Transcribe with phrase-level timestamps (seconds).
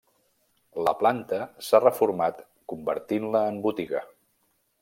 [0.87, 2.43] La planta s'ha reformat
[2.75, 4.07] convertint-la en botiga.